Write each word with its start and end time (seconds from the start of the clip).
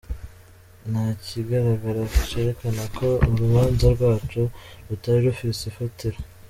"Nta 0.91 1.05
kigaraga 1.23 1.89
cerekana 2.29 2.83
ko 2.97 3.07
urubanza 3.29 3.85
rwacu 3.95 4.41
rutari 4.87 5.19
rufise 5.27 5.61
ifatiro. 5.71 6.17